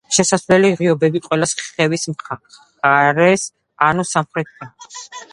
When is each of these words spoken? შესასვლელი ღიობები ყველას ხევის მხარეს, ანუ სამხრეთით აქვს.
შესასვლელი 0.17 0.69
ღიობები 0.77 1.19
ყველას 1.25 1.51
ხევის 1.59 2.05
მხარეს, 2.13 3.43
ანუ 3.89 4.07
სამხრეთით 4.13 4.65
აქვს. 4.69 4.97